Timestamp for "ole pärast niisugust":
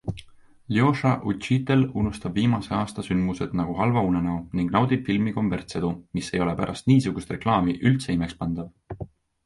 6.47-7.37